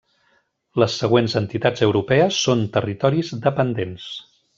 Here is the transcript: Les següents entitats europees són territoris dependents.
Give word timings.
Les 0.83 0.95
següents 1.01 1.35
entitats 1.41 1.85
europees 1.87 2.39
són 2.47 2.63
territoris 2.79 3.31
dependents. 3.45 4.09